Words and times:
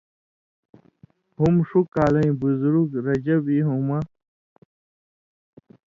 ہُم 1.39 1.55
ݜُو 1.67 1.81
کالَیں 1.93 2.31
بُزرگ 2.39 2.89
(رجب) 3.05 3.43
یُون٘ہہۡ 3.57 3.83
مہ 3.87 3.99